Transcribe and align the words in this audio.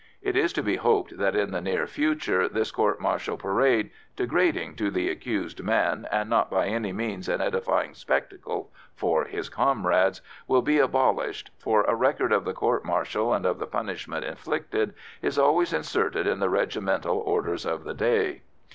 It 0.23 0.35
is 0.35 0.51
to 0.53 0.63
be 0.63 0.77
hoped 0.77 1.19
that 1.19 1.35
in 1.35 1.51
the 1.51 1.61
near 1.61 1.85
future 1.85 2.49
this 2.49 2.71
court 2.71 2.99
martial 2.99 3.37
parade, 3.37 3.91
degrading 4.15 4.73
to 4.77 4.89
the 4.89 5.11
accused 5.11 5.61
man, 5.61 6.07
and 6.11 6.27
not 6.27 6.49
by 6.49 6.65
any 6.65 6.91
means 6.91 7.29
an 7.29 7.39
edifying 7.39 7.93
spectacle 7.93 8.71
for 8.95 9.25
his 9.25 9.47
comrades, 9.47 10.23
will 10.47 10.63
be 10.63 10.79
abolished, 10.79 11.51
for 11.59 11.83
a 11.83 11.93
record 11.93 12.31
of 12.31 12.45
the 12.45 12.53
court 12.53 12.83
martial 12.83 13.31
and 13.31 13.45
of 13.45 13.59
the 13.59 13.67
punishment 13.67 14.25
inflicted 14.25 14.95
is 15.21 15.37
always 15.37 15.71
inserted 15.71 16.25
in 16.25 16.39
the 16.39 16.49
regimental 16.49 17.19
orders 17.19 17.63
of 17.63 17.83
the 17.83 17.93
day. 17.93 18.41